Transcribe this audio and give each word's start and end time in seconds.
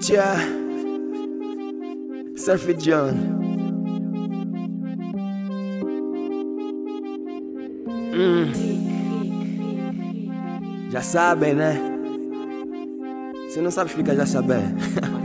Tchá 0.00 0.34
Surf 2.34 2.72
John 2.74 3.12
hum. 8.14 8.50
Já 10.90 11.02
sabem, 11.02 11.54
né? 11.54 11.78
Se 13.50 13.60
não 13.60 13.70
sabe 13.70 13.90
explicar, 13.90 14.16
já 14.16 14.26
saber. 14.26 14.62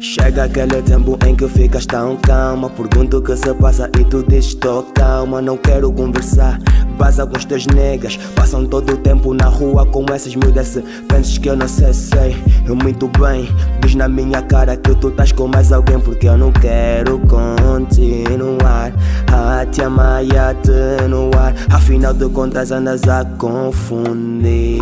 Chega 0.00 0.44
aquele 0.44 0.82
tempo 0.82 1.16
em 1.26 1.34
que 1.34 1.48
ficas 1.48 1.86
tão 1.86 2.16
calma 2.16 2.68
Pergunto 2.68 3.18
o 3.18 3.22
que 3.22 3.36
se 3.36 3.54
passa 3.54 3.88
e 3.98 4.04
tu 4.04 4.22
dizes 4.22 4.50
estou 4.50 4.82
calma 4.94 5.40
Não 5.40 5.56
quero 5.56 5.92
conversar, 5.92 6.58
vaza 6.96 7.26
com 7.26 7.36
os 7.36 7.44
teus 7.44 7.66
negas. 7.66 8.16
Passam 8.34 8.66
todo 8.66 8.92
o 8.92 8.96
tempo 8.96 9.34
na 9.34 9.46
rua 9.46 9.86
com 9.86 10.04
essas 10.12 10.34
miúdas. 10.34 10.68
Se 10.68 10.82
penses 11.08 11.38
que 11.38 11.48
eu 11.48 11.56
não 11.56 11.68
sei, 11.68 11.92
sei. 11.92 12.36
Eu 12.66 12.74
muito 12.74 13.08
bem, 13.18 13.48
diz 13.80 13.94
na 13.94 14.08
minha 14.08 14.40
cara 14.42 14.76
que 14.76 14.94
tu 14.94 15.08
estás 15.08 15.32
com 15.32 15.48
mais 15.48 15.72
alguém 15.72 16.00
Porque 16.00 16.28
eu 16.28 16.38
não 16.38 16.52
quero 16.52 17.18
continuar 17.20 18.92
A 19.30 19.66
te 19.66 19.82
amar 19.82 20.24
e 20.24 20.36
atenuar 20.36 21.54
Afinal 21.70 22.14
de 22.14 22.28
contas 22.28 22.70
andas 22.70 23.02
a 23.08 23.24
confundir 23.24 24.80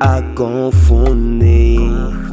A 0.00 0.20
confundir 0.34 2.31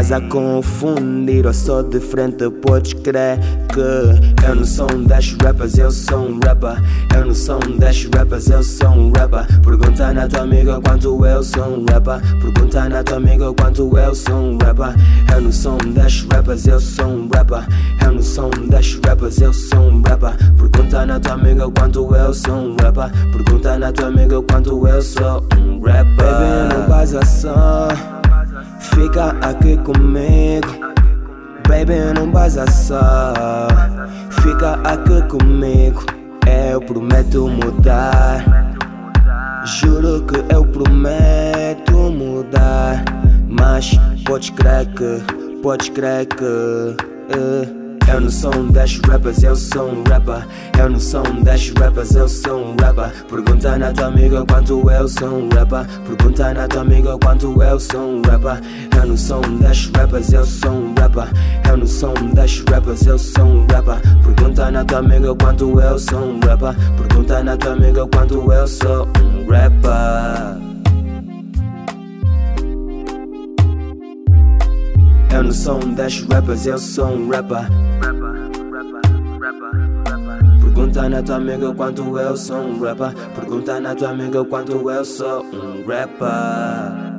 Estás 0.00 0.12
a 0.12 0.28
confundir, 0.28 1.46
ou 1.46 1.52
só 1.52 1.82
de 1.82 2.00
frente 2.00 2.48
podes 2.48 2.94
crer 2.94 3.38
que 3.68 4.46
Eu 4.48 4.54
não 4.54 4.64
sou 4.64 4.90
um 4.90 5.04
dash 5.04 5.36
rappers, 5.42 5.76
eu 5.76 5.90
sou 5.90 6.26
um 6.26 6.40
rapper 6.42 6.82
Eu 7.14 7.26
não 7.26 7.34
sou 7.34 7.60
um 7.68 7.76
dash 7.76 8.08
rappers, 8.14 8.48
eu 8.48 8.62
sou 8.62 8.88
um 8.88 9.12
rapper 9.12 9.46
Pergunta 9.60 10.10
na 10.14 10.26
tua 10.26 10.40
amiga 10.40 10.80
quanto 10.80 11.26
eu 11.26 11.42
sou 11.42 11.64
um 11.64 11.84
rapper 11.84 12.18
Pergunta 12.40 12.88
na 12.88 13.04
tua 13.04 13.18
amiga 13.18 13.52
quanto 13.52 13.98
eu 13.98 14.14
sou 14.14 14.34
um 14.36 14.56
rapper 14.56 14.94
Eu 15.34 15.40
não 15.42 15.52
sou 15.52 15.74
um 15.74 15.92
dash 15.92 16.26
rappers, 16.32 16.66
eu 16.66 16.80
sou 16.80 17.06
um 17.06 17.28
rapper 17.34 17.68
Eu 18.02 18.12
não 18.12 18.22
sou 18.22 18.50
um 18.58 18.68
dash 18.68 18.98
rappers, 19.04 19.38
eu 19.38 19.52
sou 19.52 19.80
um 19.80 20.00
rapper 20.00 20.34
Pergunta 20.56 21.04
na 21.04 21.20
tua 21.20 21.34
amiga 21.34 21.70
quanto 21.78 22.14
eu 22.14 22.32
sou 22.32 22.54
um 22.54 22.76
rapper 22.80 23.12
Pergunta 23.32 23.78
na 23.78 23.92
tua 23.92 24.06
amiga 24.06 24.40
quanto 24.40 24.88
eu 24.88 25.02
sou 25.02 25.44
um 25.58 25.78
rapper 25.82 26.16
Baby, 26.16 26.74
não 26.74 26.88
basa 26.88 27.22
só 27.26 28.19
Fica 29.00 29.30
aqui 29.40 29.78
comigo, 29.78 30.68
baby, 31.66 32.12
não 32.14 32.30
vaza 32.30 32.70
só. 32.70 33.32
Fica 34.42 34.74
aqui 34.84 35.22
comigo, 35.22 36.04
eu 36.46 36.82
prometo 36.82 37.48
mudar. 37.48 38.44
Juro 39.64 40.22
que 40.26 40.54
eu 40.54 40.66
prometo 40.66 41.92
mudar. 42.12 43.02
Mas 43.48 43.90
podes 44.26 44.50
crer 44.50 44.86
que, 44.88 45.62
podes 45.62 45.88
crer 45.88 46.26
que. 46.26 46.44
Uh. 46.44 47.79
Eu 48.08 48.20
não 48.20 48.30
sou 48.30 48.54
um 48.54 48.70
dash 48.70 49.00
rappers, 49.06 49.42
eu 49.42 49.54
sou 49.56 49.90
um 49.90 50.02
rapper. 50.04 50.46
Eu 50.78 50.90
não 50.90 51.00
sou 51.00 51.26
um 51.28 51.42
dash 51.42 51.72
rappers, 51.78 52.14
eu 52.14 52.28
sou 52.28 52.64
um 52.64 52.76
rapper. 52.80 53.12
Pergunta 53.26 53.78
na 53.78 53.92
tua 53.92 54.06
amiga 54.06 54.44
quanto 54.46 54.90
eu 54.90 55.08
sou 55.08 55.28
um 55.28 55.48
rapper. 55.48 55.86
Pergunta 56.06 56.54
na 56.54 56.68
tua 56.68 56.80
amiga 56.82 57.18
quanto 57.18 57.62
eu 57.62 57.80
sou 57.80 58.00
um 58.00 58.22
rapper. 58.22 58.60
Eu 58.96 59.06
não 59.06 59.16
sou 59.16 59.46
um 59.46 59.58
dash 59.58 59.90
rappers, 59.94 60.32
eu 60.32 60.44
sou 60.44 60.72
um 60.72 60.94
rapper. 60.98 61.28
Eu 61.68 61.76
não 61.76 61.86
sou 61.86 62.14
um 62.18 62.34
dash 62.34 62.64
rappers, 62.68 63.06
eu 63.06 63.18
sou 63.18 63.44
um 63.44 63.66
rapper. 63.70 64.00
Pergunta 64.24 64.70
na 64.70 64.84
tua 64.84 64.98
amiga 64.98 65.34
quanto 65.34 65.80
eu 65.80 65.98
sou 65.98 66.20
um 66.20 66.40
rapper. 66.40 66.74
Pergunta 66.96 67.42
na 67.42 67.56
tua 67.56 67.72
amiga 67.72 68.06
quanto 68.08 68.52
eu 68.52 68.66
sou 68.66 69.08
um 69.22 69.50
rapper. 69.50 70.69
Não 75.42 75.52
sou 75.52 75.82
um 75.82 75.94
dash 75.94 76.22
rappers, 76.30 76.66
eu 76.66 76.78
sou 76.78 77.06
um 77.06 77.28
rapper. 77.30 77.66
Pergunta 80.60 81.08
na 81.08 81.22
tua 81.22 81.36
amiga 81.36 81.74
quanto 81.74 82.18
eu 82.18 82.36
sou 82.36 82.58
um 82.58 82.80
rapper. 82.80 83.14
Pergunta 83.34 83.80
na 83.80 83.94
tua 83.94 84.10
amiga 84.10 84.44
quanto 84.44 84.90
eu 84.90 85.04
sou 85.04 85.42
um 85.46 85.84
rapper. 85.88 87.09